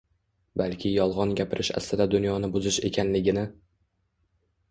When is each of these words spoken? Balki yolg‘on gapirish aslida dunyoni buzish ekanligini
Balki 0.61 0.91
yolg‘on 0.93 1.33
gapirish 1.41 1.69
aslida 1.81 2.07
dunyoni 2.15 2.49
buzish 2.55 2.79
ekanligini 2.91 3.43